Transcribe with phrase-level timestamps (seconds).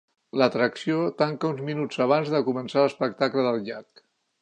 [0.41, 4.07] L'atracció tanca uns minuts abans de començar l'espectacle del llac.